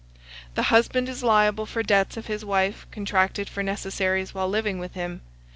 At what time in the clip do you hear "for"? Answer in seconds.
1.67-1.83, 3.47-3.61